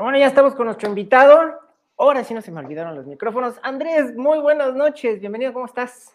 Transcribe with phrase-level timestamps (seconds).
[0.00, 1.58] Bueno, ya estamos con nuestro invitado.
[1.96, 3.56] Ahora sí no se me olvidaron los micrófonos.
[3.64, 5.18] Andrés, muy buenas noches.
[5.18, 6.14] Bienvenido, ¿cómo estás?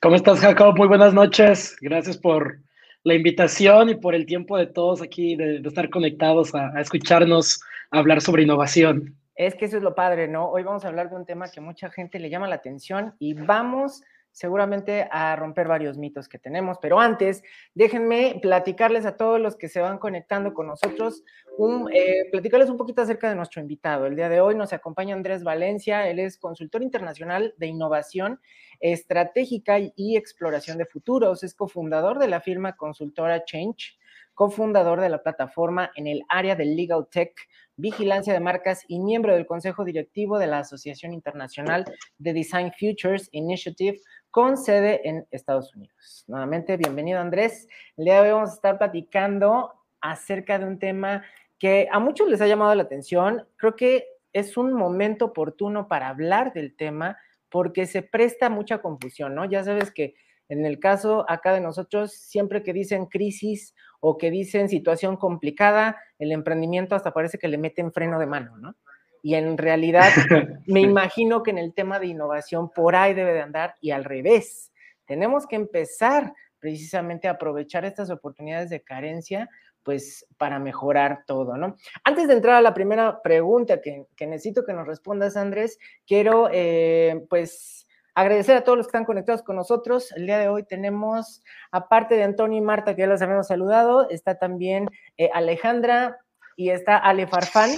[0.00, 0.74] ¿Cómo estás, Jacob?
[0.74, 1.76] Muy buenas noches.
[1.82, 2.60] Gracias por
[3.02, 7.60] la invitación y por el tiempo de todos aquí de, estar conectados a, a escucharnos
[7.90, 9.14] hablar sobre innovación.
[9.34, 10.48] Es que eso es lo padre, ¿no?
[10.48, 13.34] Hoy vamos a hablar de un tema que mucha gente le llama la atención y
[13.34, 14.02] vamos
[14.34, 19.68] seguramente a romper varios mitos que tenemos, pero antes déjenme platicarles a todos los que
[19.68, 21.22] se van conectando con nosotros,
[21.56, 24.06] un, eh, platicarles un poquito acerca de nuestro invitado.
[24.06, 28.40] El día de hoy nos acompaña Andrés Valencia, él es consultor internacional de innovación
[28.80, 33.96] estratégica y exploración de futuros, es cofundador de la firma consultora Change,
[34.34, 37.32] cofundador de la plataforma en el área del Legal Tech,
[37.76, 41.84] vigilancia de marcas y miembro del consejo directivo de la Asociación Internacional
[42.18, 43.98] de Design Futures Initiative,
[44.30, 46.24] con sede en Estados Unidos.
[46.26, 47.68] Nuevamente, bienvenido Andrés.
[47.96, 51.24] El día de hoy vamos a estar platicando acerca de un tema
[51.58, 53.46] que a muchos les ha llamado la atención.
[53.56, 57.16] Creo que es un momento oportuno para hablar del tema
[57.48, 59.44] porque se presta mucha confusión, ¿no?
[59.44, 60.16] Ya sabes que
[60.48, 63.74] en el caso acá de nosotros, siempre que dicen crisis
[64.06, 68.58] o que dicen situación complicada, el emprendimiento hasta parece que le meten freno de mano,
[68.58, 68.76] ¿no?
[69.22, 70.10] Y en realidad
[70.66, 74.04] me imagino que en el tema de innovación por ahí debe de andar y al
[74.04, 74.74] revés.
[75.06, 79.48] Tenemos que empezar precisamente a aprovechar estas oportunidades de carencia
[79.82, 81.74] pues para mejorar todo, ¿no?
[82.04, 87.24] Antes de entrar a la primera pregunta que, necesito que nos respondas, Andrés, quiero eh,
[87.30, 87.83] pues
[88.14, 90.12] agradecer a todos los que están conectados con nosotros.
[90.12, 94.08] El día de hoy tenemos, aparte de Antonio y Marta, que ya los habíamos saludado,
[94.10, 94.88] está también
[95.18, 96.18] eh, Alejandra
[96.56, 97.70] y está Ale Farfán,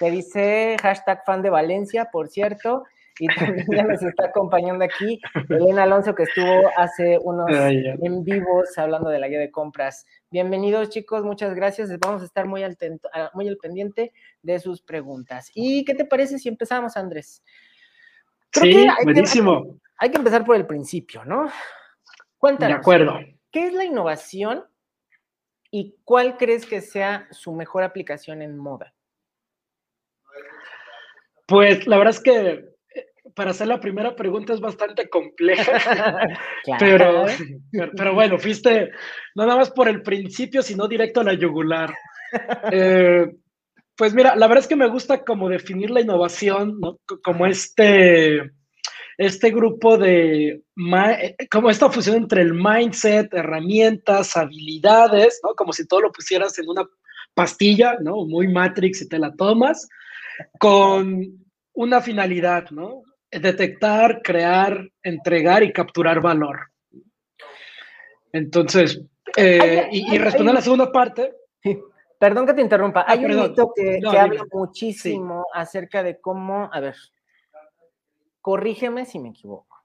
[0.00, 2.84] que dice hashtag fan de Valencia, por cierto,
[3.20, 8.76] y también ya nos está acompañando aquí Elena Alonso, que estuvo hace unos en vivos
[8.76, 10.04] hablando de la guía de compras.
[10.30, 11.96] Bienvenidos, chicos, muchas gracias.
[12.00, 12.76] Vamos a estar muy al,
[13.34, 15.52] muy al pendiente de sus preguntas.
[15.54, 17.44] ¿Y qué te parece si empezamos, Andrés?
[18.52, 19.78] sí, buenísimo.
[19.98, 21.48] Hay que empezar por el principio, ¿no?
[22.38, 22.76] Cuéntanos.
[22.76, 23.18] De acuerdo.
[23.50, 24.64] ¿Qué es la innovación
[25.70, 28.94] y cuál crees que sea su mejor aplicación en moda?
[31.46, 32.50] Pues la verdad es que
[32.94, 35.72] eh, para hacer la primera pregunta es bastante compleja,
[36.78, 37.26] pero,
[37.96, 38.90] pero, bueno, fuiste
[39.34, 41.94] no nada más por el principio, sino directo a la yugular.
[42.72, 43.26] Eh,
[43.96, 46.98] pues mira, la verdad es que me gusta como definir la innovación, ¿no?
[47.22, 48.50] Como este,
[49.18, 55.54] este grupo de, eh, como esta fusión entre el mindset, herramientas, habilidades, ¿no?
[55.54, 56.88] Como si todo lo pusieras en una
[57.34, 58.24] pastilla, ¿no?
[58.26, 59.88] Muy Matrix y te la tomas
[60.58, 63.02] con una finalidad, ¿no?
[63.30, 66.70] Detectar, crear, entregar y capturar valor.
[68.32, 69.00] Entonces,
[69.36, 71.34] eh, y, responder a la segunda parte.
[72.18, 73.00] Perdón que te interrumpa.
[73.00, 76.96] Ah, hay un mito que, habla muchísimo acerca de cómo, a ver,
[78.44, 79.82] corrígeme si me equivoco.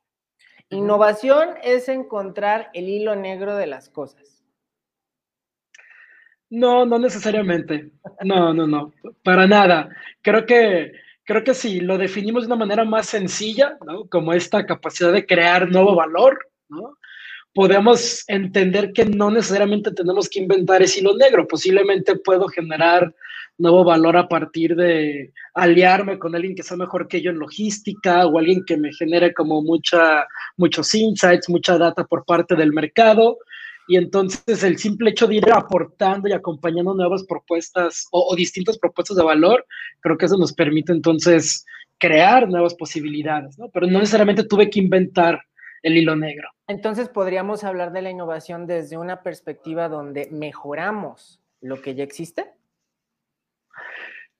[0.69, 4.43] Innovación es encontrar el hilo negro de las cosas.
[6.49, 7.93] No, no necesariamente.
[8.25, 8.91] No, no, no,
[9.23, 9.87] para nada.
[10.21, 10.91] Creo que,
[11.23, 14.09] creo que si lo definimos de una manera más sencilla, ¿no?
[14.09, 16.37] Como esta capacidad de crear nuevo valor,
[16.67, 16.97] ¿no?
[17.59, 21.45] Podemos entender que no necesariamente tenemos que inventar ese hilo negro.
[21.45, 23.13] Posiblemente puedo generar
[23.57, 28.25] nuevo valor a partir de aliarme con alguien que sea mejor que yo en logística
[28.25, 30.25] o alguien que me genere como mucha,
[30.55, 33.39] muchos insights, mucha data por parte del mercado
[33.89, 39.17] y entonces el simple hecho de ir aportando y acompañando nuevas propuestas o, distintas propuestas
[39.17, 39.65] de valor,
[39.99, 41.65] creo que eso nos permite entonces
[41.97, 43.67] crear nuevas posibilidades, ¿no?
[43.67, 45.41] Pero no necesariamente tuve que inventar
[45.83, 46.49] el hilo negro.
[46.67, 52.53] Entonces podríamos hablar de la innovación desde una perspectiva donde mejoramos lo que ya existe.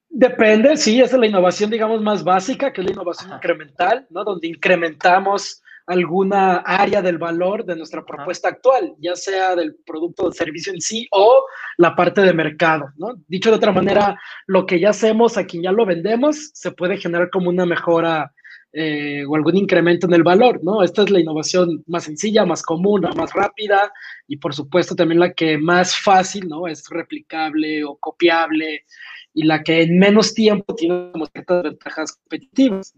[0.10, 4.24] Depende, sí, esa es la innovación, digamos, más básica, que es la innovación incremental, ¿no?
[4.24, 10.32] Donde incrementamos alguna área del valor de nuestra propuesta actual, ya sea del producto o
[10.32, 11.46] servicio en sí o
[11.78, 13.16] la parte de mercado, ¿no?
[13.28, 16.98] Dicho de otra manera, lo que ya hacemos a quien ya lo vendemos se puede
[16.98, 18.32] generar como una mejora
[18.74, 20.84] eh, o algún incremento en el valor, ¿no?
[20.84, 23.92] Esta es la innovación más sencilla, más común, más rápida
[24.28, 26.68] y por supuesto también la que más fácil, ¿no?
[26.68, 28.86] Es replicable o copiable
[29.34, 32.94] y la que en menos tiempo tiene como ciertas ventajas competitivas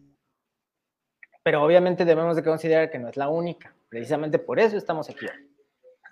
[1.43, 3.73] pero obviamente debemos de considerar que no es la única.
[3.89, 5.25] Precisamente por eso estamos aquí.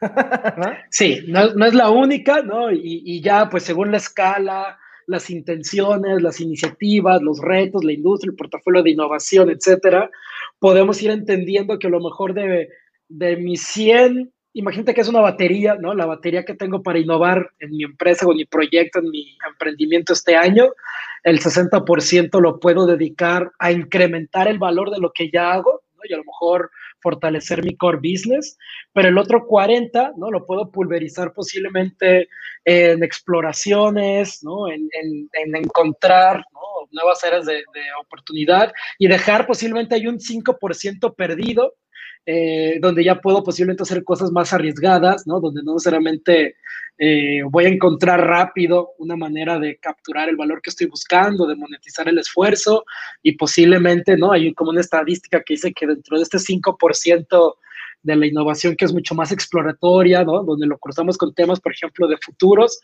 [0.89, 2.71] Sí, no, es la única, ¿no?
[2.71, 4.78] Y, ya, pues según la escala,
[5.09, 10.11] las intenciones, las iniciativas, los retos, la industria, el portafolio de innovación, etcétera,
[10.59, 12.69] podemos ir entendiendo que a lo mejor de,
[13.07, 15.95] de mis 100, imagínate que es una batería, ¿no?
[15.95, 19.35] La batería que tengo para innovar en mi empresa o en mi proyecto, en mi
[19.49, 20.67] emprendimiento este año,
[21.23, 26.13] el 60% lo puedo dedicar a incrementar el valor de lo que ya hago, y
[26.13, 28.57] a lo mejor fortalecer mi core business,
[28.93, 30.31] pero el otro 40, ¿no?
[30.31, 32.27] Lo puedo pulverizar posiblemente
[32.65, 34.69] en exploraciones, ¿no?
[34.69, 34.89] En,
[35.55, 36.43] encontrar,
[36.91, 41.75] Nuevas áreas de, de, oportunidad y dejar posiblemente hay un 5% perdido
[42.31, 45.39] eh, donde ya puedo posiblemente hacer cosas más arriesgadas, ¿no?
[45.39, 46.57] Donde no necesariamente
[46.95, 51.55] eh, voy a encontrar rápido una manera de capturar el valor que estoy buscando, de
[51.55, 52.85] monetizar el esfuerzo
[53.23, 54.31] y posiblemente, ¿no?
[54.31, 57.55] Hay como una estadística que dice que dentro de este 5%
[58.01, 60.43] de la innovación que es mucho más exploratoria, ¿no?
[60.43, 62.79] Donde lo cruzamos con temas, por ejemplo, de futuros.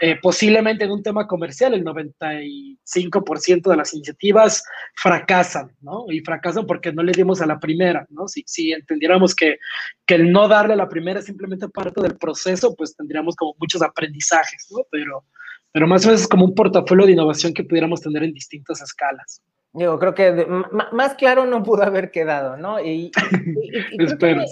[0.00, 4.62] Eh, posiblemente en un tema comercial, el 95% de las iniciativas
[4.94, 6.04] fracasan, ¿no?
[6.08, 8.28] Y fracasan porque no le dimos a la primera, ¿no?
[8.28, 9.58] Si, si entendiéramos que,
[10.06, 13.54] que el no darle a la primera es simplemente parte del proceso, pues tendríamos como
[13.58, 14.84] muchos aprendizajes, ¿no?
[14.90, 15.24] Pero,
[15.72, 18.80] pero más o menos es como un portafolio de innovación que pudiéramos tener en distintas
[18.80, 19.42] escalas.
[19.72, 20.48] Digo, creo que
[20.90, 22.80] más claro no pudo haber quedado, ¿no?
[22.80, 23.12] Y,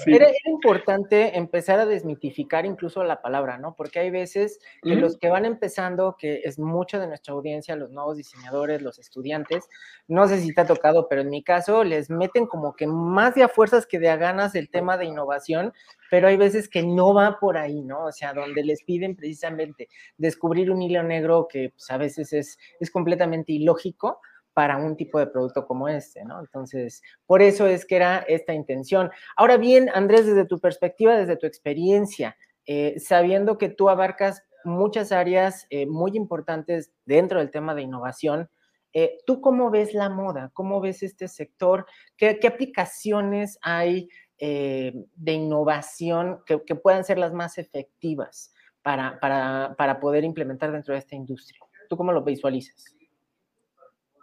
[0.07, 3.75] era, importante empezar a desmitificar incluso la palabra, ¿no?
[3.75, 7.91] Porque hay veces que los que van empezando, que es mucha de nuestra audiencia, los
[7.91, 9.69] nuevos diseñadores, los estudiantes,
[10.07, 13.35] no sé si te ha tocado, pero en mi caso les meten como que más
[13.35, 15.73] de a fuerzas que de a ganas el tema de innovación,
[16.13, 18.05] pero hay veces que no va por ahí, ¿no?
[18.05, 22.57] O sea, donde les piden precisamente descubrir un hilo negro que pues, a veces es,
[22.79, 24.21] es completamente ilógico
[24.59, 26.41] para un tipo de producto como este, ¿no?
[26.41, 29.09] Entonces, por eso es que era esta intención.
[29.37, 35.13] Ahora bien, Andrés, desde tu perspectiva, desde tu experiencia, eh, sabiendo que tú abarcas muchas
[35.13, 38.51] áreas eh, muy importantes dentro del tema de innovación,
[38.93, 40.51] eh, ¿tú cómo ves la moda?
[40.55, 41.87] ¿Cómo ves este sector?
[42.17, 44.09] ¿Qué, aplicaciones hay
[44.41, 48.53] de innovación que, que, puedan ser las más efectivas
[48.83, 51.61] para, para, para poder implementar dentro de esta industria?
[51.89, 52.98] ¿Tú cómo lo visualizas?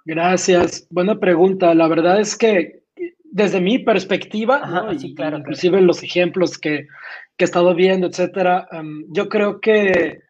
[0.05, 0.87] Gracias.
[0.91, 1.73] Buena pregunta.
[1.73, 2.83] La verdad es que
[3.23, 6.87] desde mi perspectiva, inclusive los ejemplos que,
[7.37, 10.21] he estado viendo, etcétera, em, yo creo que,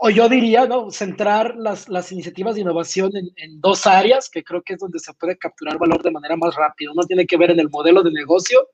[0.00, 0.90] o yo diría, ¿no?
[0.90, 5.36] centrar las, iniciativas de innovación en, dos áreas, que creo que es donde se puede
[5.38, 6.90] capturar valor de manera más rápida.
[6.90, 8.66] Uno tiene que ver en el modelo de negocio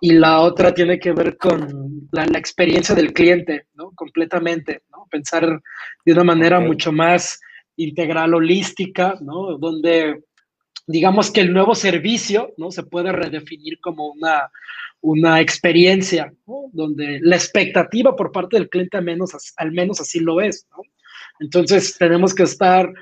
[0.00, 3.92] y la otra tiene que ver con la, experiencia del cliente, ¿no?
[3.92, 5.06] Completamente, ¿no?
[5.10, 5.60] Pensar
[6.04, 7.40] de una manera mucho más
[7.82, 9.58] integral holística, ¿no?
[9.58, 10.22] Donde
[10.86, 12.70] digamos que el nuevo servicio, ¿no?
[12.70, 14.50] Se puede redefinir como una,
[15.00, 16.32] una experiencia,
[16.72, 20.82] Donde la expectativa por parte del cliente al menos, así lo es, ¿no?
[21.40, 22.92] Entonces tenemos que estar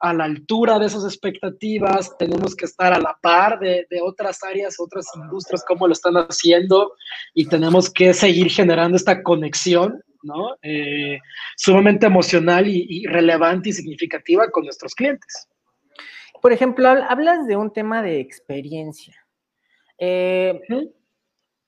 [0.00, 4.76] a la altura de esas expectativas, tenemos que estar a la par de, otras áreas,
[4.78, 6.92] otras industrias, como lo están haciendo,
[7.34, 10.56] y tenemos que seguir generando esta conexión ¿no?
[10.62, 11.18] Eh,
[11.56, 15.48] sumamente emocional y, relevante y significativa con nuestros clientes.
[16.40, 19.14] Por ejemplo, hablas de un tema de experiencia.
[19.98, 20.60] Eh,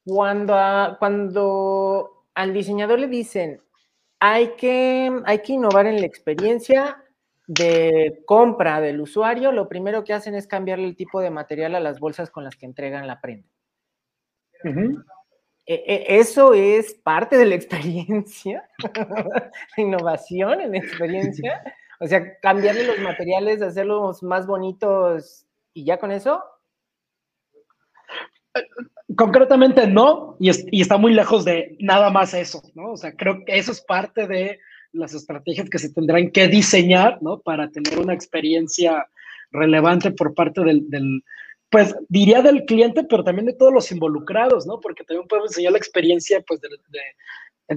[0.04, 3.60] cuando, cuando al diseñador le dicen,
[4.20, 7.02] hay que, hay que innovar en la experiencia
[7.46, 11.80] de compra del usuario, lo primero que hacen es cambiarle el tipo de material a
[11.80, 13.48] las bolsas con las que entregan la prenda.
[15.66, 18.68] Eso es parte de la experiencia,
[19.76, 21.62] la innovación en la experiencia.
[22.00, 26.42] O sea, cambiarle los materiales, hacerlos más bonitos y ya con eso.
[29.16, 30.50] Concretamente no, y,
[30.80, 32.92] está muy lejos de nada más eso, ¿no?
[32.92, 34.60] O sea, creo que eso es parte de
[34.92, 37.40] las estrategias que se tendrán que diseñar, ¿no?
[37.40, 39.06] Para tener una experiencia
[39.52, 41.22] relevante por parte del,
[41.70, 44.80] pues diría del cliente, pero también de todos los involucrados, ¿no?
[44.80, 46.60] Porque también podemos enseñar la experiencia, pues,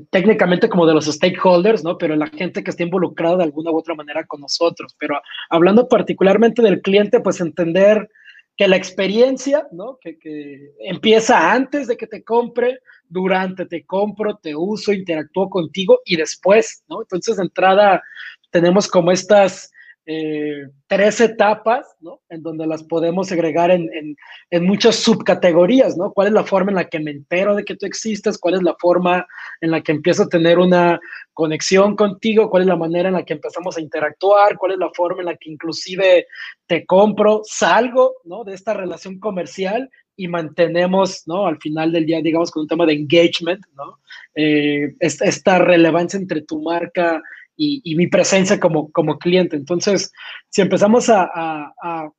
[0.09, 1.97] técnicamente como de los stakeholders, ¿no?
[1.97, 4.95] Pero la gente que está involucrada de alguna u otra manera con nosotros.
[4.97, 8.09] Pero hablando particularmente del cliente, pues entender
[8.57, 9.99] que la experiencia, ¿no?
[10.01, 15.99] Que, que empieza antes de que te compre, durante te compro, te uso, interactúo contigo
[16.05, 17.01] y después, ¿no?
[17.03, 18.01] Entonces, de entrada,
[18.49, 19.72] tenemos como estas
[20.05, 22.19] eh, tres etapas, ¿no?
[22.27, 23.89] En donde las podemos agregar en,
[24.49, 26.11] en, muchas subcategorías, ¿no?
[26.11, 28.37] ¿Cuál es la forma en la que me entero de que tú existes?
[28.37, 29.25] ¿Cuál es la forma
[29.61, 30.99] en la que empiezo a tener una
[31.33, 32.49] conexión contigo?
[32.49, 34.57] ¿Cuál es la manera en la que empezamos a interactuar?
[34.57, 36.27] ¿Cuál es la forma en la que inclusive
[36.67, 38.43] te compro, salgo, ¿no?
[38.43, 41.47] De esta relación comercial y mantenemos, ¿no?
[41.47, 43.99] Al final del día, digamos, con un tema de engagement, ¿no?
[44.35, 47.21] Eh, esta relevancia entre tu marca
[47.55, 49.55] y, mi presencia como, como cliente.
[49.55, 50.11] Entonces,
[50.49, 51.71] si empezamos a,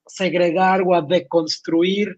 [0.07, 2.17] segregar o a deconstruir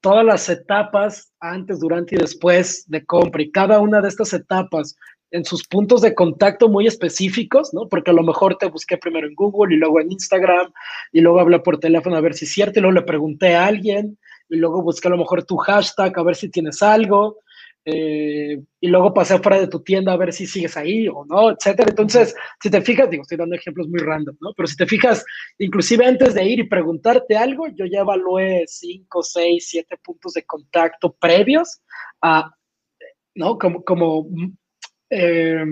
[0.00, 4.96] todas las etapas antes, durante y después de compra y cada una de estas etapas
[5.30, 7.88] en sus puntos de contacto muy específicos, ¿no?
[7.88, 10.72] Porque a lo mejor te busqué primero en Google y luego en Instagram
[11.10, 13.66] y luego hablé por teléfono a ver si es cierto y luego le pregunté a
[13.66, 14.18] alguien
[14.50, 17.38] y luego busqué a lo mejor tu hashtag a ver si tienes algo
[17.84, 21.50] eh, y luego pasé afuera de tu tienda a ver si sigues ahí o no,
[21.50, 21.90] etcétera.
[21.90, 24.52] Entonces, si te fijas, digo, estoy dando ejemplos muy random, ¿no?
[24.56, 25.24] Pero si te fijas,
[25.58, 30.44] inclusive antes de ir y preguntarte algo, yo ya evalué cinco, seis, siete puntos de
[30.44, 31.80] contacto previos
[32.20, 32.50] a,
[33.34, 33.58] ¿no?
[33.58, 34.28] Como, como
[35.10, 35.64] eh,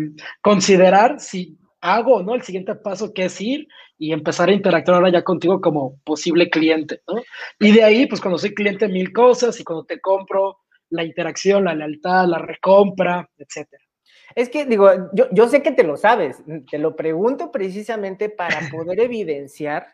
[0.43, 3.67] considerar si hago no el siguiente paso que es ir
[3.99, 7.23] y empezar a interactuar ahora ya contigo como posible cliente, ¿no?
[7.59, 10.59] Y de ahí, pues cuando soy cliente, mil cosas y cuando te compro,
[10.91, 13.83] la interacción, la lealtad, la recompra, etcétera.
[14.35, 18.61] Es que digo, yo, yo sé que te lo sabes, te lo pregunto precisamente para
[18.71, 19.87] poder evidenciar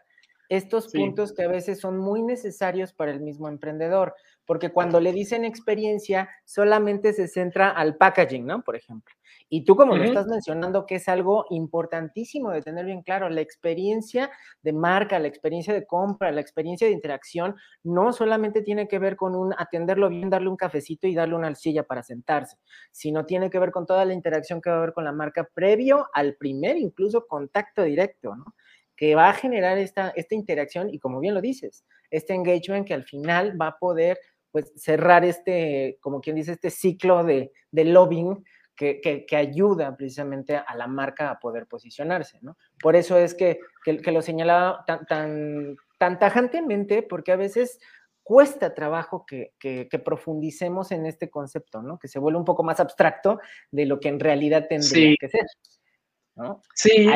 [0.49, 4.15] estos puntos que a veces son muy necesarios para el mismo emprendedor,
[4.47, 8.63] porque cuando le dicen experiencia, solamente se centra al packaging, ¿no?
[8.63, 9.15] Por ejemplo.
[9.49, 13.41] Y tú como lo estás mencionando, que es algo importantísimo de tener bien claro, la
[13.41, 14.31] experiencia
[14.63, 19.15] de marca, la experiencia de compra, la experiencia de interacción, no solamente tiene que ver
[19.17, 22.57] con un atenderlo bien, darle un cafecito y darle una silla para sentarse,
[22.91, 25.49] sino tiene que ver con toda la interacción que va a haber con la marca
[25.55, 28.55] previo al primer incluso contacto directo, ¿no?
[28.97, 32.95] que va a generar esta, esta interacción y como bien lo dices, este engagement que
[32.95, 34.19] al final va a poder
[34.57, 38.43] pues cerrar este, como quien dice, este ciclo de, de lobbying
[38.75, 42.57] que, que, ayuda precisamente a la marca a poder posicionarse, ¿no?
[42.81, 47.79] Por eso es que, que lo señalaba tan, tan, tan, tajantemente, porque a veces
[48.23, 49.53] cuesta trabajo que,
[50.03, 51.99] profundicemos en este concepto, ¿no?
[51.99, 53.39] Que se vuelve un poco más abstracto
[53.71, 55.43] de lo que en realidad tendría que ser.
[56.75, 57.09] Sí,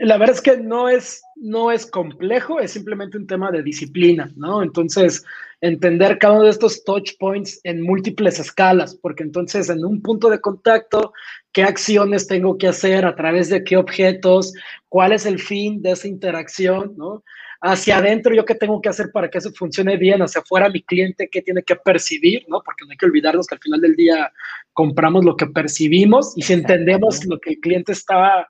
[0.00, 4.30] la verdad es que no es, no es complejo, es simplemente un tema de disciplina,
[4.36, 4.62] ¿no?
[4.62, 5.24] Entonces,
[5.62, 10.28] entender cada uno de estos touch points en múltiples escalas, porque entonces en un punto
[10.28, 11.12] de contacto,
[11.52, 13.06] ¿qué acciones tengo que hacer?
[13.06, 14.52] ¿A través de qué objetos?
[14.88, 16.94] ¿Cuál es el fin de esa interacción?
[16.96, 17.24] ¿no?
[17.62, 20.22] Hacia adentro, ¿yo qué tengo que hacer para que eso funcione bien?
[20.22, 22.44] Hacia afuera, mi cliente, ¿qué tiene que percibir?
[22.48, 22.62] ¿no?
[22.62, 24.32] Porque no hay que olvidarnos que al final del día
[24.72, 28.48] compramos lo que percibimos y si entendemos lo que el cliente estaba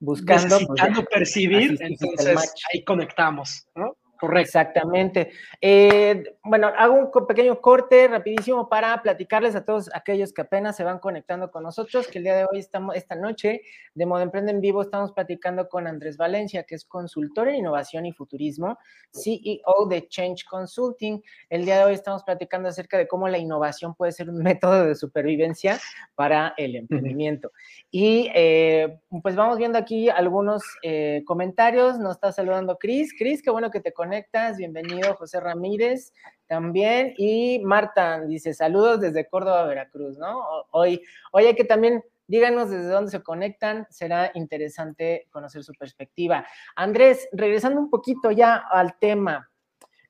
[0.00, 3.96] buscando, pues, percibir, entonces ahí conectamos, ¿no?
[4.20, 4.48] Correcto.
[4.48, 5.32] Exactamente.
[5.62, 10.84] Eh, bueno, hago un pequeño corte rapidísimo para platicarles a todos aquellos que apenas se
[10.84, 13.62] van conectando con nosotros, que el día de hoy estamos, esta noche,
[13.94, 18.04] de Modo Emprende en Vivo, estamos platicando con Andrés Valencia, que es consultor en innovación
[18.04, 18.78] y futurismo,
[19.10, 21.22] CEO de Change Consulting.
[21.48, 24.84] El día de hoy estamos platicando acerca de cómo la innovación puede ser un método
[24.84, 25.80] de supervivencia
[26.14, 27.52] para el emprendimiento.
[27.90, 31.98] Y eh, pues vamos viendo aquí algunos eh, comentarios.
[31.98, 33.14] Nos está saludando Cris.
[33.16, 36.12] Cris, qué bueno que te conectas conectas, bienvenido José Ramírez
[36.48, 37.14] también.
[37.16, 40.36] Y Marta dice, saludos desde Córdoba, Veracruz, ¿no?
[40.72, 41.00] Hoy,
[41.30, 46.44] oye, que también díganos desde dónde se conectan, será interesante conocer su perspectiva.
[46.74, 49.48] Andrés, regresando un poquito ya al tema,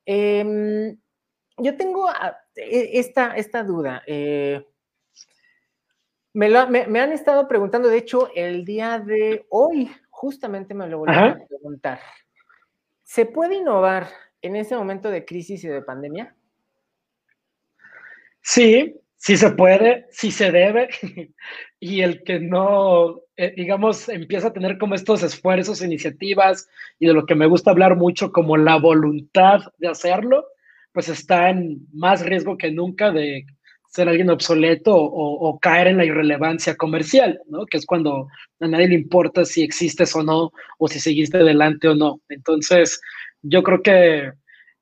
[0.03, 0.97] em,
[1.57, 4.01] yo tengo ah, e, esta, esta duda.
[4.07, 4.65] Eh,
[6.33, 11.45] me, han estado preguntando, de hecho, el día de hoy, justamente me lo volvieron a
[11.45, 11.99] preguntar.
[13.13, 14.07] ¿Se puede innovar
[14.41, 16.33] en ese momento de crisis y de pandemia?
[18.39, 20.87] Sí, sí se puede, sí se debe.
[21.81, 27.13] y el que no, eh, digamos, empieza a tener como estos esfuerzos, iniciativas y de
[27.13, 30.45] lo que me gusta hablar mucho como la voluntad de hacerlo,
[30.93, 33.45] pues está en más riesgo que nunca de
[33.91, 37.65] ser alguien obsoleto o, o, caer en la irrelevancia comercial, ¿no?
[37.65, 38.27] Que es cuando
[38.61, 42.21] a nadie le importa si existes o no, o si seguiste adelante o no.
[42.29, 43.01] Entonces,
[43.41, 44.31] yo creo que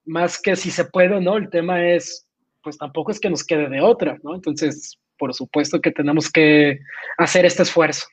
[0.05, 2.27] más que si se puede o no, el tema es,
[2.61, 4.35] pues tampoco es que nos quede de otra, ¿no?
[4.35, 6.79] Entonces, por supuesto que tenemos que
[7.17, 8.05] hacer este esfuerzo.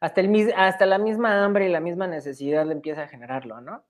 [0.00, 3.86] Hasta, el, hasta la misma hambre y la misma necesidad le empieza a generarlo, ¿no?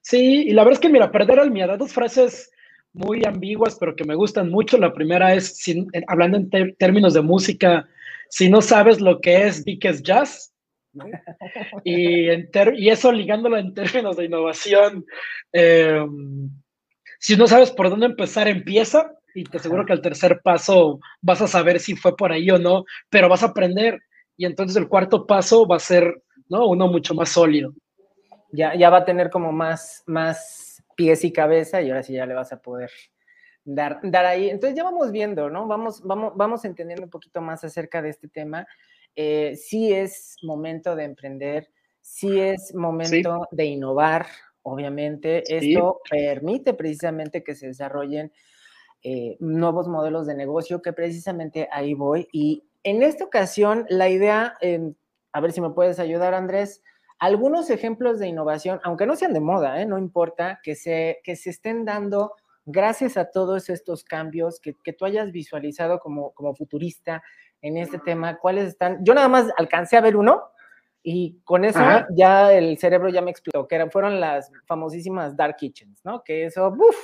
[0.00, 2.50] Sí, y la verdad es que, mira, perder al miedo, dos frases
[2.98, 4.76] muy ambiguas, pero que me gustan mucho.
[4.76, 5.64] La primera es,
[6.08, 7.88] hablando en términos de música,
[8.28, 10.52] si no sabes lo que es es Jazz,
[11.84, 15.04] y, y, eso ligándolo en términos de innovación,
[15.52, 16.50] em,
[17.20, 21.40] si no sabes por dónde empezar, empieza y te aseguro que al tercer paso vas
[21.40, 24.00] a saber si fue por ahí o no, pero vas a aprender
[24.36, 26.66] y entonces el cuarto paso va a ser ¿no?
[26.66, 27.72] uno mucho más sólido.
[28.50, 30.67] Ya, ya va a tener como más, más
[30.98, 32.90] pies y cabeza y ahora sí ya le vas a poder
[33.64, 34.50] dar, dar ahí.
[34.50, 35.68] Entonces ya vamos viendo, ¿no?
[35.68, 38.66] Vamos, vamos, vamos entendiendo un poquito más acerca de este tema.
[39.14, 44.26] Eh, sí es momento de emprender, sí es momento de innovar,
[44.62, 45.44] obviamente.
[45.56, 48.32] Esto permite precisamente que se desarrollen
[49.04, 52.26] eh, nuevos modelos de negocio, que precisamente ahí voy.
[52.32, 54.58] Y en esta ocasión, la idea,
[55.32, 56.82] a ver si me puedes ayudar, Andrés,
[57.18, 59.86] algunos ejemplos de innovación, aunque no sean de moda, ¿eh?
[59.86, 62.32] no importa, que se, que se estén dando
[62.64, 67.22] gracias a todos estos cambios que, tú hayas visualizado como, como futurista
[67.60, 69.04] en este tema, ¿cuáles están?
[69.04, 70.42] Yo nada más alcancé a ver uno
[71.02, 71.80] y con eso
[72.14, 76.22] ya el cerebro ya me explotó, que eran, fueron las famosísimas Dark Kitchens, ¿no?
[76.22, 76.96] Que eso, uff,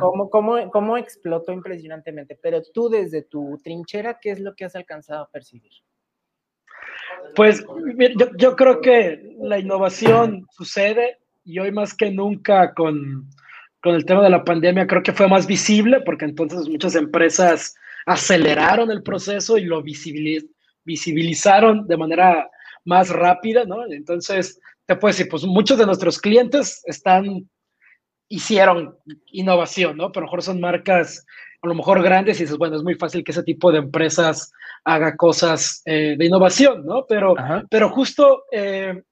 [0.00, 2.38] cómo, cómo, cómo explotó impresionantemente.
[2.40, 5.72] Pero tú desde tu trinchera, ¿qué es lo que has alcanzado a percibir?
[7.34, 7.64] Pues
[8.36, 13.28] yo, creo que la innovación sucede y hoy más que nunca con,
[13.80, 17.74] con, el tema de la pandemia creo que fue más visible porque entonces muchas empresas
[18.06, 19.82] aceleraron el proceso y lo
[20.84, 22.50] visibilizaron de manera
[22.84, 23.86] más rápida, ¿no?
[23.86, 27.48] Entonces, te puedo decir, pues muchos de nuestros clientes están,
[28.28, 28.96] hicieron
[29.26, 30.10] innovación, ¿no?
[30.10, 31.24] Pero a lo mejor son marcas
[31.62, 34.52] a lo mejor grandes y dices, bueno, es muy fácil que ese tipo de empresas
[34.84, 37.04] haga cosas eh, de innovación, ¿no?
[37.06, 37.34] Pero,
[37.70, 39.02] pero justo eh,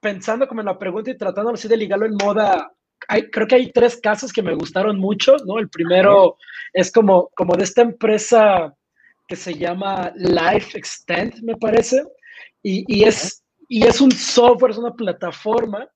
[0.00, 2.70] pensando como en la pregunta y tratando así de ligarlo en moda,
[3.08, 5.58] hay, creo que hay tres casos que me gustaron mucho, ¿no?
[5.58, 6.36] El primero
[6.72, 8.74] es como, como de esta empresa
[9.26, 12.04] que se llama Life Extend, me parece,
[12.62, 15.88] y, y, es, y es un software, es una plataforma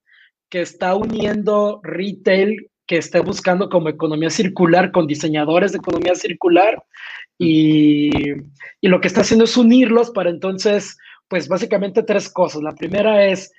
[0.49, 6.83] que está uniendo retail que esté buscando como economía circular con diseñadores de economía circular
[7.37, 8.09] y,
[8.81, 12.63] y, lo que está haciendo es unirlos para entonces, pues básicamente tres cosas.
[12.63, 13.53] La primera es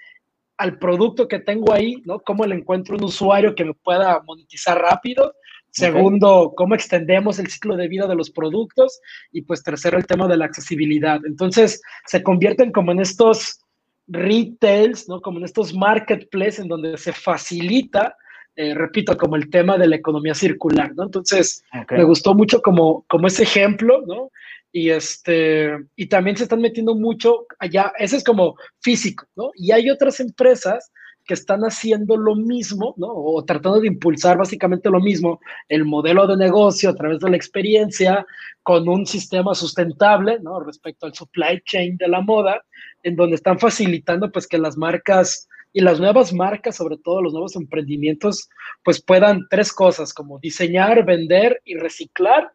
[0.57, 2.19] al producto que tengo ahí, ¿no?
[2.19, 5.33] ¿Cómo le encuentro un usuario que me pueda monetizar rápido?
[5.71, 9.01] Segundo, cómo extendemos el ciclo de vida de los productos.
[9.31, 11.21] Y pues tercero, el tema de la accesibilidad.
[11.25, 13.61] Entonces, se convierten como en estos
[14.09, 15.21] retails, ¿no?
[15.21, 18.17] Como en estos marketplaces en donde se facilita
[18.62, 21.05] eh, repito, como el tema de la economía circular, ¿no?
[21.05, 24.31] Entonces, me gustó mucho como, como ese ejemplo, ¿no?
[24.71, 29.50] Y, este, y también se están metiendo mucho allá, ese es como físico, ¿no?
[29.55, 30.93] Y hay otras empresas
[31.25, 33.07] que están haciendo lo mismo, ¿no?
[33.09, 37.37] O tratando de impulsar básicamente lo mismo, el modelo de negocio a través de la
[37.37, 38.26] experiencia,
[38.63, 40.61] con un sistema sustentable, ¿no?
[40.61, 42.63] Respecto al supply chain de la moda,
[43.04, 47.33] en donde están facilitando pues que las marcas y las nuevas marcas, sobre todo los
[47.33, 48.49] nuevos emprendimientos,
[48.85, 52.52] pues puedan tres cosas, como diseñar, vender y reciclar,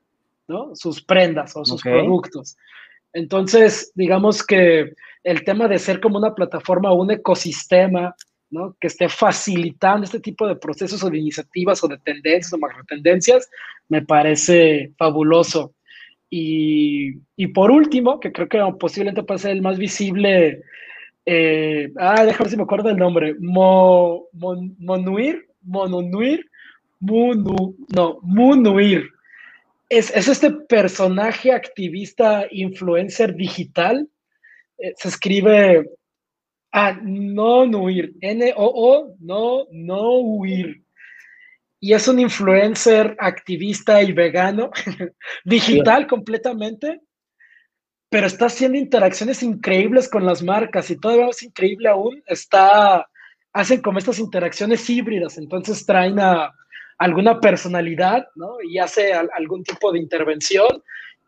[0.47, 0.75] ¿no?
[0.75, 2.57] Sus prendas o sus productos.
[3.13, 8.15] Entonces, digamos que el tema de ser como una plataforma o un ecosistema,
[8.49, 8.75] ¿no?
[8.79, 12.83] Que esté facilitando este tipo de procesos o de iniciativas o de tendencias o macro
[12.85, 13.49] tendencias,
[13.87, 15.73] me parece fabuloso.
[16.29, 20.63] Y, y por último, que creo que posiblemente puede ser el más visible
[21.25, 23.35] eh, ah, déjame ver si me acuerdo el nombre.
[23.39, 26.49] Mo, Monuir, Mononuir,
[26.99, 29.09] Munu, no, Munuir.
[29.89, 34.07] Es, es, este personaje activista, influencer digital.
[34.77, 35.89] Eh, se escribe
[36.75, 40.83] ah, no nuir, N-O-O, no, no huir.
[41.79, 44.71] Y es un influencer activista y vegano,
[45.45, 47.01] digital completamente,
[48.09, 53.07] pero está haciendo interacciones increíbles con las marcas y todavía más increíble aún, está,
[53.53, 56.51] hacen como estas interacciones híbridas, entonces traen a
[56.97, 58.57] alguna personalidad, ¿no?
[58.63, 60.83] Y hace algún tipo de intervención,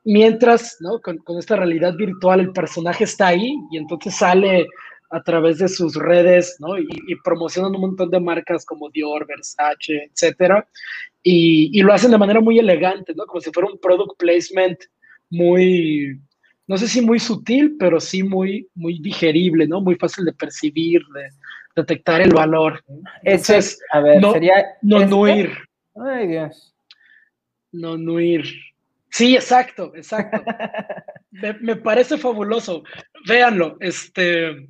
[0.06, 1.02] mientras, ¿no?
[1.02, 4.68] Con, esta realidad virtual el personaje está ahí y entonces sale
[5.10, 6.78] a través de sus redes, ¿no?
[6.78, 10.68] Y, y promocionan un montón de marcas como Dior, Versace, etcétera,
[11.24, 13.26] y, y lo hacen de manera muy elegante, ¿no?
[13.26, 14.80] Como si fuera un product placement
[15.30, 16.20] muy,
[16.68, 19.80] no sé si muy sutil, pero sí muy, muy digerible, ¿no?
[19.80, 21.30] Muy fácil de percibir, de
[21.76, 22.84] detectar el valor.
[23.24, 24.66] Ese es, a ver, no, sería.
[24.82, 25.58] No nuir.
[25.96, 26.76] Ay, Dios.
[27.72, 28.46] No nuir.
[29.10, 30.44] Sí, exacto, exacto.
[31.32, 32.84] me, parece fabuloso.
[33.26, 34.70] Véanlo, este.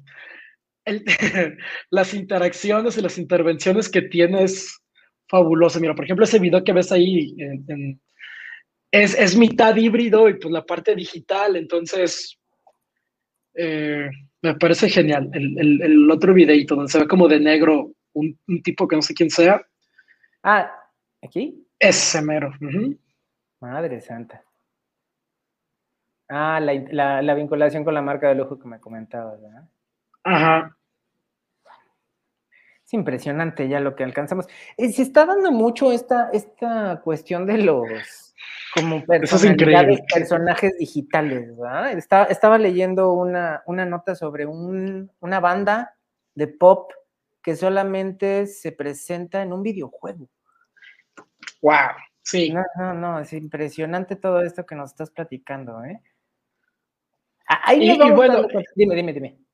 [1.89, 4.79] las interacciones y las intervenciones que tienes
[5.27, 5.79] fabuloso.
[5.79, 7.99] Mira, por ejemplo, ese video que ves ahí en
[8.91, 12.39] es, mitad híbrido y pues la parte digital, entonces
[13.53, 14.09] eh,
[14.41, 15.29] me parece genial.
[15.33, 19.29] El, otro videito donde se ve como de negro un, tipo que no sé quién
[19.29, 19.61] sea.
[20.43, 20.71] Ah,
[21.21, 21.65] ¿aquí?
[21.79, 22.51] Ese mero.
[23.59, 24.43] Madre santa.
[26.29, 29.69] Ah, la, vinculación con la marca de lujo que me comentabas, ¿verdad?
[30.23, 30.77] Ajá.
[32.85, 34.47] Es impresionante ya lo que alcanzamos.
[34.77, 38.26] Eh, se está dando mucho esta, esta cuestión de los
[38.81, 41.97] como personajes digitales, ¿verdad?
[42.29, 45.95] Estaba, leyendo una, nota sobre una banda
[46.35, 46.91] de pop
[47.41, 50.29] que solamente se presenta en un videojuego.
[51.61, 51.73] ¡Wow!
[52.21, 52.51] Sí.
[52.51, 56.01] No, no, no, es impresionante todo esto que nos estás platicando, ¿eh?
[57.47, 59.46] Ahí y, bueno, dime, dime, dime.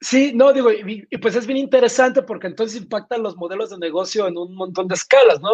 [0.00, 4.28] Sí, no, digo, y, pues es bien interesante porque entonces impactan los modelos de negocio
[4.28, 5.50] en un montón de escalas, ¿no?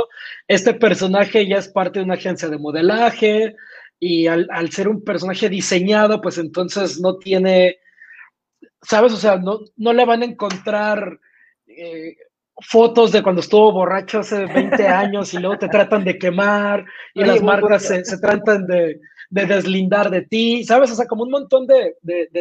[0.46, 3.56] Este personaje ya es parte de una agencia de modelaje
[3.98, 7.78] y al, ser un personaje diseñado, pues entonces no tiene,
[8.82, 9.14] ¿sabes?
[9.14, 11.20] O sea, no, no le van a encontrar
[11.66, 12.16] eh,
[12.60, 17.24] fotos de cuando estuvo borracho hace 20 años y luego te tratan de quemar y
[17.24, 19.00] las marcas se, se tratan de
[19.34, 20.92] de deslindar de ti, ¿sabes?
[20.92, 21.96] O sea, como un montón de,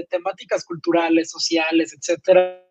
[0.10, 2.62] temáticas culturales, sociales, etcétera.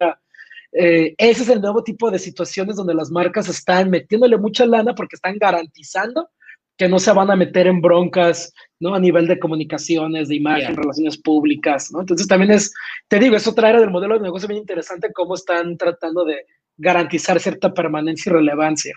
[0.72, 4.94] Eh, ese es el nuevo tipo de situaciones donde las marcas están metiéndole mucha lana
[4.94, 6.30] porque están garantizando
[6.78, 8.94] que no se van a meter en broncas, ¿no?
[8.94, 12.00] A nivel de comunicaciones, de imagen, relaciones públicas, ¿no?
[12.00, 12.72] Entonces también es,
[13.08, 16.46] te digo, es otra era del modelo de negocio bien interesante cómo están tratando de
[16.76, 18.94] garantizar cierta permanencia y relevancia.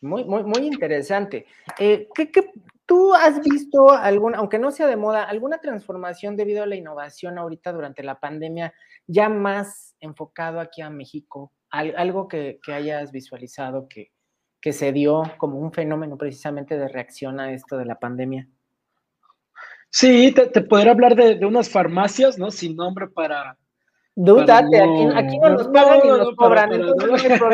[0.00, 1.46] Muy, muy, muy interesante.
[1.78, 2.50] Eh, ¿qué, qué,
[2.86, 7.38] ¿Tú has visto alguna, aunque no sea de moda, alguna transformación debido a la innovación
[7.38, 8.74] ahorita durante la pandemia,
[9.06, 11.52] ya más enfocado aquí a México?
[11.70, 14.10] algo que, hayas visualizado que,
[14.60, 18.48] que se dio como un fenómeno precisamente de reacción a esto de la pandemia.
[19.88, 22.50] Sí, te, te podría hablar de, unas farmacias, ¿no?
[22.50, 23.56] Sin nombre para.
[24.16, 24.80] Dúdate,
[25.14, 27.48] aquí, no nos pagan ni nos cobran, entonces no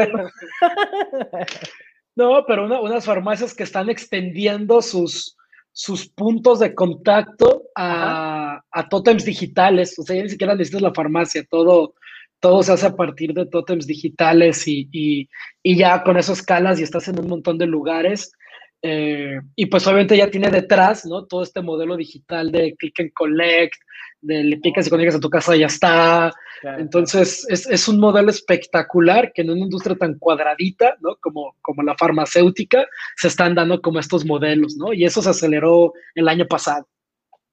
[2.16, 5.36] No, pero unas farmacias que están extendiendo sus,
[5.72, 9.98] sus puntos de contacto a, a tótems digitales.
[9.98, 11.94] O sea, ya ni siquiera necesitas la farmacia, todo,
[12.40, 15.28] todo se hace a partir de tótems digitales y, y,
[15.62, 18.32] y ya con eso escalas y estás en un montón de lugares.
[18.82, 21.24] Eh, y pues obviamente ya tiene detrás, ¿no?
[21.24, 23.74] Todo este modelo digital de click and collect,
[24.20, 26.32] de le picas y llegas a tu casa ya está.
[26.78, 31.16] Entonces, es, es, un modelo espectacular que en una industria tan cuadradita, ¿no?
[31.16, 32.86] Como, como la farmacéutica,
[33.16, 34.92] se están dando como estos modelos, ¿no?
[34.92, 36.88] Y eso se aceleró el año pasado.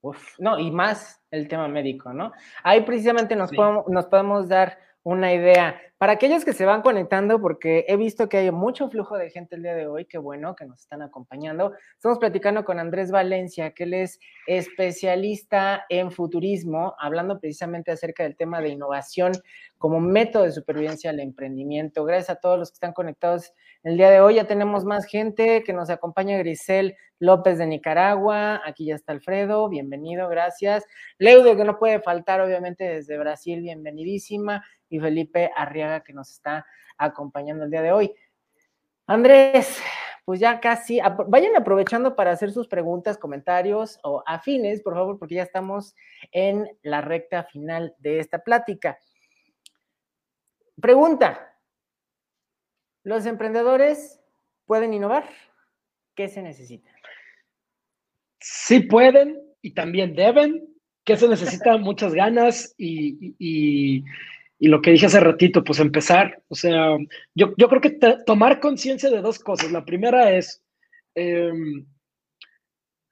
[0.01, 2.31] Uf, no, y más el tema médico, ¿no?
[2.63, 5.79] Ahí precisamente nos, podemos, nos podemos dar una idea.
[5.97, 9.55] Para aquellos que se van conectando, porque he visto que hay mucho flujo de gente
[9.55, 11.73] el día de hoy, qué bueno que nos están acompañando.
[11.95, 18.35] Estamos platicando con Andrés Valencia, que él es especialista en futurismo, hablando precisamente acerca del
[18.35, 19.31] tema de innovación
[19.77, 22.03] como método de supervivencia al emprendimiento.
[22.05, 24.35] Gracias a todos los que están conectados el día de hoy.
[24.35, 28.61] Ya tenemos más gente que nos acompaña, Grisel López de Nicaragua.
[28.65, 30.85] Aquí ya está Alfredo, bienvenido, gracias.
[31.17, 36.65] Leude, que no puede faltar, obviamente, desde Brasil, bienvenidísima y Felipe Arriaga que nos está
[36.97, 38.13] acompañando el día de hoy.
[39.07, 39.81] Andrés,
[40.25, 45.35] pues ya casi, vayan aprovechando para hacer sus preguntas, comentarios o afines, por favor, porque
[45.35, 45.95] ya estamos
[46.33, 48.97] en la recta final de esta plática.
[50.81, 51.57] Pregunta,
[53.03, 54.19] ¿los emprendedores
[54.65, 55.23] pueden innovar?
[56.15, 56.92] ¿Qué se necesita?
[58.45, 60.67] Sí pueden y también deben.
[61.05, 61.77] ¿Qué se necesita?
[61.77, 64.03] Muchas ganas y
[64.63, 66.95] y lo que dije hace ratito, pues empezar, o sea,
[67.35, 69.73] yo, yo creo que tomar conciencia de dos cosas.
[69.73, 70.63] La primera es,
[71.15, 71.85] em,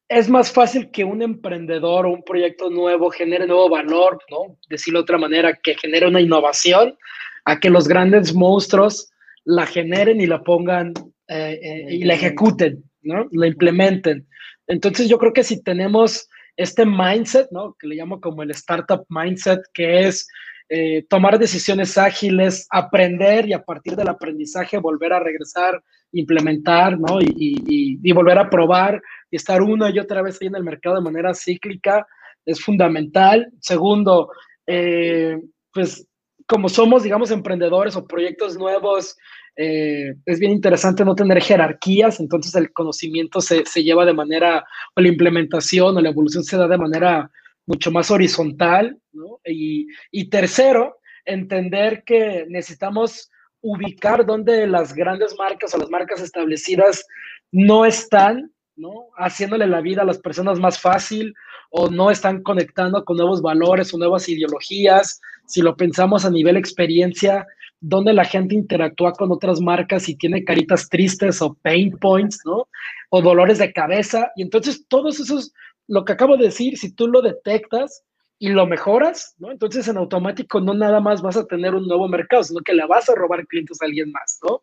[0.07, 4.57] es más fácil que un emprendedor o un proyecto nuevo genere nuevo valor, ¿no?
[4.69, 6.95] Decirlo de otra manera, que genere una innovación,
[7.43, 9.11] a que los grandes monstruos
[9.43, 10.93] la generen y la pongan
[11.27, 13.27] eh, eh, y la ejecuten, ¿no?
[13.31, 14.25] La implementen.
[14.71, 17.75] Entonces yo creo que si tenemos este mindset, ¿no?
[17.77, 20.27] Que le llamo como el startup mindset, que es
[20.69, 27.19] eh, tomar decisiones ágiles, aprender y a partir del aprendizaje volver a regresar, implementar, ¿no?
[27.21, 31.01] Y, volver a probar y estar una y otra vez ahí en el mercado de
[31.01, 32.07] manera cíclica
[32.45, 33.51] es fundamental.
[33.59, 34.31] Segundo,
[34.65, 35.37] eh,
[35.73, 36.07] pues
[36.47, 39.17] como somos, digamos, emprendedores o proyectos nuevos,
[39.55, 44.65] eh, es bien interesante no tener jerarquías, entonces el conocimiento se, se, lleva de manera,
[44.95, 47.29] o la implementación o la evolución se da de manera
[47.65, 48.97] mucho más horizontal.
[49.45, 53.29] Y, y tercero, entender que necesitamos
[53.61, 57.05] ubicar donde las grandes marcas o las marcas establecidas
[57.51, 59.09] no están, ¿no?
[59.17, 61.33] Haciéndole la vida a las personas más fácil
[61.69, 65.21] o no están conectando con nuevos valores o nuevas ideologías.
[65.45, 67.45] Si lo pensamos a nivel experiencia,
[67.81, 72.69] donde la gente interactúa con otras marcas y tiene caritas tristes o pain points, ¿no?
[73.09, 74.31] O dolores de cabeza.
[74.35, 75.51] Y entonces todos esos
[75.87, 78.03] lo que acabo de decir, si tú lo detectas
[78.39, 79.51] y lo mejoras, ¿no?
[79.51, 82.85] Entonces en automático no nada más vas a tener un nuevo mercado, sino que le
[82.85, 84.61] vas a robar clientes a alguien más, ¿no?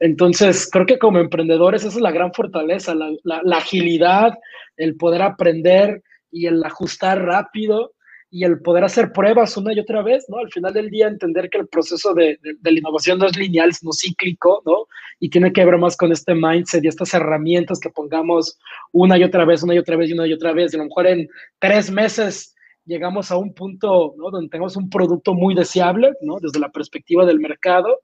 [0.00, 4.34] Entonces creo que como emprendedores esa es la gran fortaleza, la, la agilidad,
[4.76, 7.92] el poder aprender y el ajustar rápido
[8.36, 10.36] y el poder hacer pruebas una y otra vez, ¿no?
[10.36, 13.92] Al final del día entender que el proceso de, la innovación no es lineal, sino
[13.94, 14.88] cíclico, ¿no?
[15.18, 18.58] Y tiene que ver más con este mindset y estas herramientas que pongamos
[18.92, 20.70] una y otra vez, una y otra vez y una y otra vez.
[20.70, 24.30] Y a lo mejor en tres meses llegamos a un punto ¿no?
[24.30, 26.36] donde tenemos un producto muy deseable, ¿no?
[26.38, 28.02] Desde la perspectiva del mercado,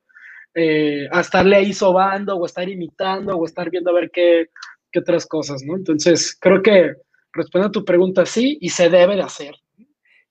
[0.54, 4.48] eh, a estarle ahí sobando o estar imitando o estar viendo a ver qué,
[4.90, 5.76] qué otras cosas, ¿no?
[5.76, 6.94] Entonces, creo que
[7.34, 9.61] responde a tu pregunta sí y se debe de hacer.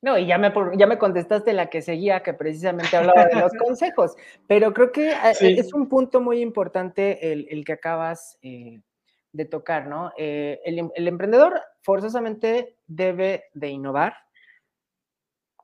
[0.02, 3.52] No, y ya me, ya me contestaste la que seguía, que precisamente hablaba de los
[3.66, 4.16] consejos,
[4.48, 8.82] pero creo que eh, es un punto muy importante el, que acabas eh,
[9.32, 10.12] de tocar, ¿no?
[10.18, 14.16] Eh, el, emprendedor forzosamente debe de innovar,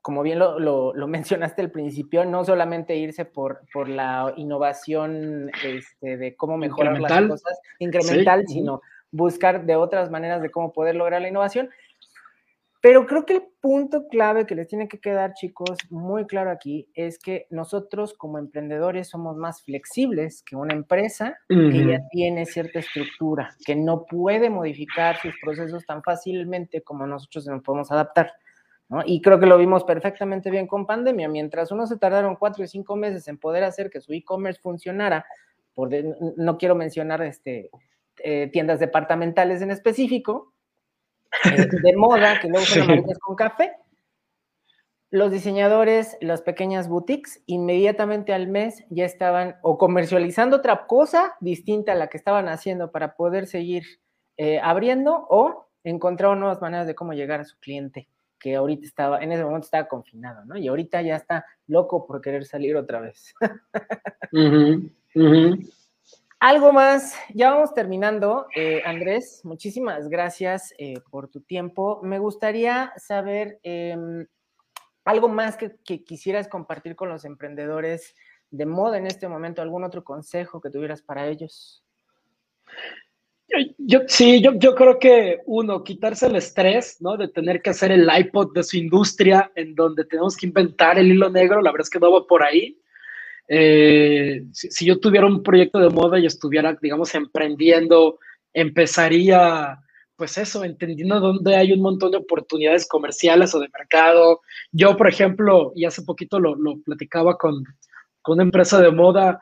[0.03, 6.35] como bien lo, mencionaste al principio, no solamente irse por, por la innovación este, de
[6.35, 11.29] cómo mejorar las cosas, incremental, sino buscar de otras maneras de cómo poder lograr la
[11.29, 11.71] innovación.
[12.87, 16.87] Pero creo que el punto clave que les tiene que quedar, chicos, muy claro aquí,
[16.93, 22.79] es que nosotros como emprendedores somos más flexibles que una empresa que ya tiene cierta
[22.79, 28.31] estructura, que no puede modificar sus procesos tan fácilmente como nosotros nos podemos adaptar.
[29.05, 31.27] Y creo que lo vimos perfectamente bien con pandemia.
[31.27, 35.25] Mientras uno se tardaron cuatro y cinco meses en poder hacer que su e-commerce funcionara,
[35.73, 35.89] por
[36.37, 37.69] no quiero mencionar este,
[38.23, 40.53] eh, tiendas departamentales en específico,
[41.83, 43.73] de moda, que luego son amarillas con café.
[45.09, 51.93] Los diseñadores, las pequeñas boutiques, inmediatamente al mes ya estaban o comercializando otra cosa distinta
[51.93, 53.85] a la que estaban haciendo para poder seguir
[54.35, 59.23] eh, abriendo o encontraron nuevas maneras de cómo llegar a su cliente, que ahorita estaba,
[59.23, 60.57] en ese momento estaba confinado, ¿no?
[60.57, 63.33] Y ahorita ya está loco por querer salir otra vez.
[66.47, 68.47] Algo más, ya vamos terminando.
[68.55, 71.99] Eh, Andrés, muchísimas gracias eh, por tu tiempo.
[72.03, 74.25] Me gustaría saber em,
[75.03, 78.15] algo más que, quisieras compartir con los emprendedores
[78.49, 81.83] de moda en este momento, algún otro consejo que tuvieras para ellos.
[83.77, 87.17] Yo, sí, yo, yo creo que uno, quitarse el estrés, ¿no?
[87.17, 91.11] De tener que hacer el iPod de su industria en donde tenemos que inventar el
[91.11, 92.79] hilo negro, la verdad es que no va por ahí
[93.47, 98.19] eh, si, yo tuviera un proyecto de moda y estuviera, digamos, emprendiendo,
[98.53, 99.79] empezaría,
[100.15, 104.41] pues eso, entendiendo dónde hay un montón de oportunidades comerciales o de mercado.
[104.71, 107.63] Yo, por ejemplo, y hace poquito lo, platicaba con,
[108.21, 109.39] con una empresa de moda,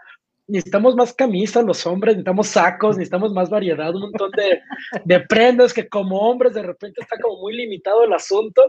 [0.48, 4.62] necesitamos más camisas los hombres, necesitamos sacos, necesitamos más variedad, un montón de,
[5.04, 8.62] de, prendas que como hombres de repente está como muy limitado el asunto,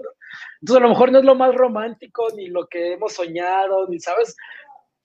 [0.61, 4.01] Entonces a lo mejor no es lo más romántico, ni lo que hemos soñado, ni
[4.01, 4.35] sabes,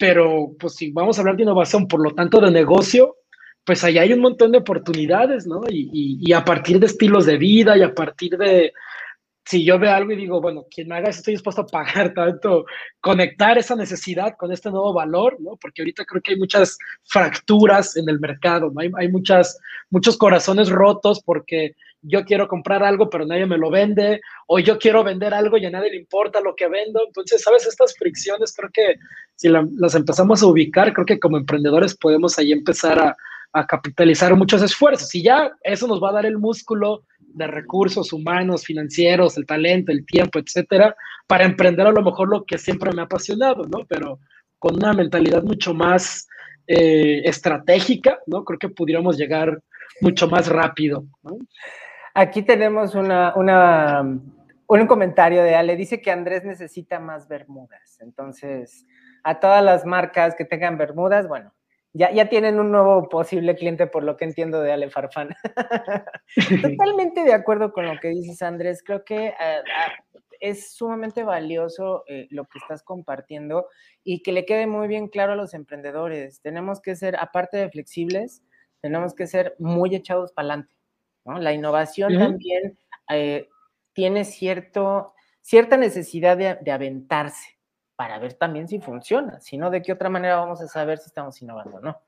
[0.01, 3.17] pero pues si vamos a hablar de innovación, por lo tanto de negocio,
[3.63, 5.61] pues ahí hay un montón de oportunidades, ¿no?
[5.69, 8.73] Y, y, a partir de estilos de vida y a partir de,
[9.45, 12.13] si yo veo algo y digo, bueno, quien me haga eso estoy dispuesto a pagar
[12.13, 12.65] tanto,
[12.99, 15.57] conectar esa necesidad con este nuevo valor, ¿no?
[15.59, 18.81] Porque ahorita creo que hay muchas fracturas en el mercado, ¿no?
[18.81, 23.69] Hay, hay muchas, muchos corazones rotos porque yo quiero comprar algo, pero nadie me lo
[23.69, 27.01] vende, o yo quiero vender algo y a nadie le importa lo que vendo.
[27.05, 27.65] Entonces, ¿sabes?
[27.67, 28.95] Estas fricciones creo que
[29.35, 33.15] si las empezamos a ubicar, creo que como emprendedores podemos ahí empezar a,
[33.53, 38.13] a capitalizar muchos esfuerzos y ya eso nos va a dar el músculo de recursos
[38.13, 40.95] humanos, financieros, el talento, el tiempo, etcétera,
[41.27, 43.85] para emprender a lo mejor lo que siempre me ha apasionado, ¿no?
[43.87, 44.19] Pero
[44.59, 46.27] con una mentalidad mucho más
[46.67, 48.43] eh, estratégica, ¿no?
[48.45, 49.61] Creo que pudiéramos llegar
[50.01, 51.37] mucho más rápido, ¿no?
[52.13, 54.01] Aquí tenemos una, una,
[54.67, 55.75] un comentario de Ale.
[55.77, 57.99] Dice que Andrés necesita más bermudas.
[58.01, 58.85] Entonces,
[59.23, 61.53] a todas las marcas que tengan bermudas, bueno,
[61.93, 65.35] ya, ya tienen un nuevo posible cliente, por lo que entiendo de Ale Farfán.
[66.61, 68.81] Totalmente de acuerdo con lo que dices, Andrés.
[68.83, 69.91] Creo que ah, ah,
[70.39, 73.67] es sumamente valioso eh, lo que estás compartiendo
[74.03, 76.41] y que le quede muy bien claro a los emprendedores.
[76.41, 78.41] Tenemos que ser, aparte de flexibles,
[78.81, 80.75] tenemos que ser muy echados para adelante.
[81.25, 83.47] La innovación también eh,
[83.93, 87.59] tiene cierto, cierta necesidad de, aventarse
[88.01, 91.05] para ver también si funciona, si no, ¿de qué otra manera vamos a saber si
[91.05, 92.01] estamos innovando no?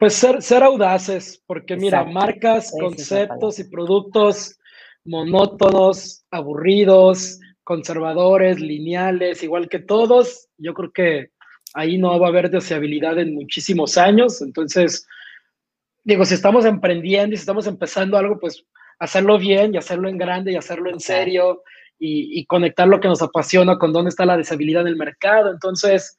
[0.00, 4.58] Pues ser, ser audaces, porque mira, marcas, conceptos y productos
[5.04, 11.30] monótonos, aburridos, conservadores, lineales, igual que todos, yo creo que
[11.74, 15.06] ahí no va a haber deseabilidad en muchísimos años, entonces
[16.02, 18.64] digo, si estamos emprendiendo y si estamos empezando algo, pues
[18.98, 21.62] hacerlo bien y hacerlo en grande y hacerlo en serio
[22.06, 25.50] y, conectar lo que nos apasiona con dónde está la deshabilidad en el mercado.
[25.50, 26.16] Entonces,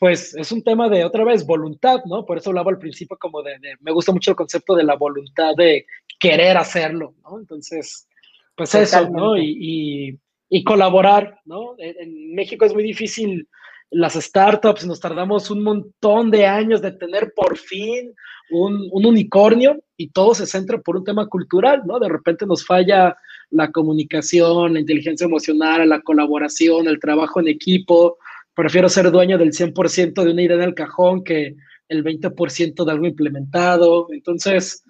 [0.00, 2.24] pues es un tema de otra vez voluntad, ¿no?
[2.24, 5.54] Por eso hablaba al principio como de, me gusta mucho el concepto de la voluntad
[5.56, 5.86] de
[6.18, 7.38] querer hacerlo, ¿no?
[7.38, 8.08] Entonces,
[8.56, 9.36] pues eso, ¿no?
[9.36, 11.74] Y, y, colaborar, ¿no?
[11.78, 13.48] en México es muy difícil
[13.92, 18.14] las startups nos tardamos un montón de años de tener por fin
[18.50, 21.98] un, unicornio y todo se centra por un tema cultural, ¿no?
[21.98, 23.14] De repente nos falla
[23.52, 28.18] la comunicación, la inteligencia emocional, la colaboración, el trabajo en equipo.
[28.54, 31.54] Prefiero ser dueño del 100% de una idea en el cajón que
[31.88, 34.08] el 20% de algo implementado.
[34.10, 34.82] Entonces,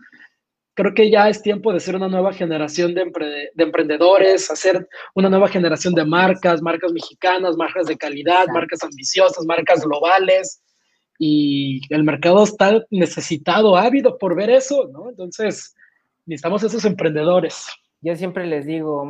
[0.74, 3.10] creo que ya es tiempo de ser una nueva generación de,
[3.56, 9.84] emprendedores, hacer una nueva generación de marcas, marcas mexicanas, marcas de calidad, marcas ambiciosas, marcas
[9.84, 10.62] globales.
[11.18, 15.10] Y el mercado está necesitado, ávido por ver eso, ¿no?
[15.10, 15.74] Entonces,
[16.26, 17.66] necesitamos esos emprendedores.
[18.04, 19.08] Yo siempre les digo,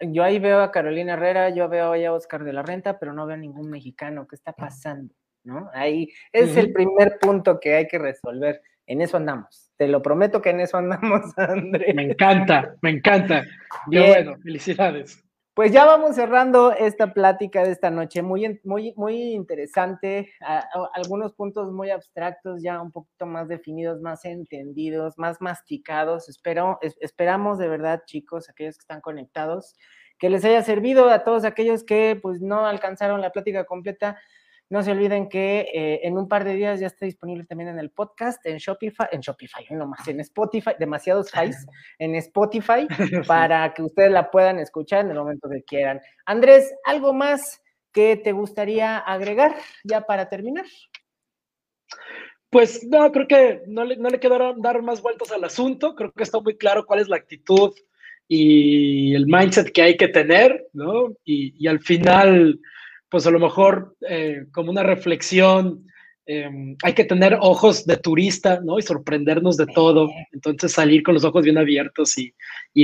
[0.00, 3.26] yo ahí veo a Carolina Herrera, yo veo a Oscar de la Renta, pero no
[3.26, 4.26] veo a ningún mexicano.
[4.26, 5.14] ¿Qué está pasando?
[5.44, 5.68] ¿No?
[5.74, 8.62] Ahí es el primer punto que hay que resolver.
[8.86, 9.70] En eso andamos.
[9.76, 11.92] Te lo prometo que en eso andamos, André.
[11.94, 13.44] Me encanta, me encanta.
[13.86, 14.06] Bien.
[14.06, 15.22] bueno, felicidades.
[15.54, 20.32] Pues ya vamos cerrando esta plática de esta noche, muy, muy, muy interesante,
[20.94, 26.30] algunos puntos muy abstractos, ya un poquito más definidos, más entendidos, más masticados.
[26.30, 29.74] Espero, esperamos de verdad, chicos, aquellos que están conectados,
[30.18, 34.18] que les haya servido a todos aquellos que pues no alcanzaron la plática completa.
[34.72, 37.78] No se olviden que eh, en un par de días ya está disponible también en
[37.78, 41.66] el podcast, en Shopify, en Shopify, no más, en Spotify, demasiados highs,
[41.98, 42.86] en Spotify,
[43.28, 46.00] para que ustedes la puedan escuchar en el momento que quieran.
[46.24, 47.60] Andrés, ¿algo más
[47.92, 49.54] que te gustaría agregar
[49.84, 50.64] ya para terminar?
[52.48, 56.12] Pues no, creo que no le, no le quedaron dar más vueltas al asunto, creo
[56.12, 57.74] que está muy claro cuál es la actitud
[58.26, 61.10] y el mindset que hay que tener, ¿no?
[61.26, 62.58] Y, y al final
[63.12, 65.86] pues a lo mejor eh, como una reflexión,
[66.24, 68.78] em, hay que tener ojos de turista, ¿no?
[68.78, 70.08] Y sorprendernos de todo.
[70.32, 72.34] Entonces salir con los ojos bien abiertos y,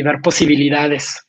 [0.03, 1.27] ver posibilidades.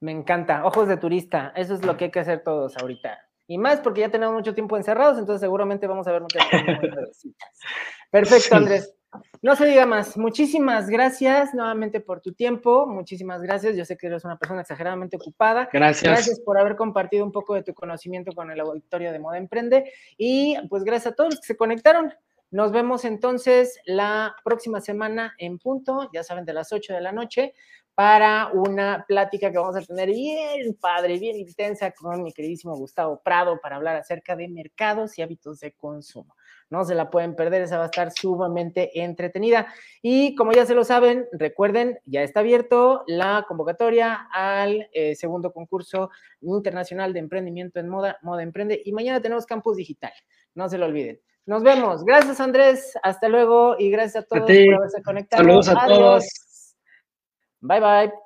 [0.00, 3.18] Me encanta, ojos de turista, eso es lo que hay que hacer todos ahorita.
[3.46, 6.64] Y más porque ya tenemos mucho tiempo encerrados, entonces seguramente vamos a ver muchas cosas.
[8.10, 8.94] Perfecto, Andrés.
[9.42, 10.16] No se diga más.
[10.16, 12.86] Muchísimas gracias nuevamente por tu tiempo.
[12.86, 13.76] Muchísimas gracias.
[13.76, 15.68] Yo sé que eres una persona exageradamente ocupada.
[15.72, 16.10] Gracias.
[16.10, 19.92] Gracias por haber compartido un poco de tu conocimiento con el auditorio de Moda Emprende.
[20.16, 22.12] Y pues gracias a todos los que se conectaron.
[22.50, 27.10] Nos vemos entonces la próxima semana en punto, ya saben, de las 8 de la
[27.10, 27.54] noche,
[27.94, 33.20] para una plática que vamos a tener bien padre, bien intensa con mi queridísimo Gustavo
[33.22, 36.34] Prado para hablar acerca de mercados y hábitos de consumo
[36.74, 39.72] no se la pueden perder, esa va a estar sumamente entretenida.
[40.02, 45.52] Y como ya se lo saben, recuerden, ya está abierto la convocatoria al eh, segundo
[45.52, 46.10] concurso
[46.40, 50.12] internacional de emprendimiento en moda, Moda Emprende, y mañana tenemos campus digital,
[50.54, 51.20] no se lo olviden.
[51.46, 52.04] Nos vemos.
[52.04, 52.98] Gracias, Andrés.
[53.02, 55.42] Hasta luego y gracias a todos por haberse conectado.
[55.42, 56.24] Saludos a todos.
[57.60, 58.23] Bye, bye.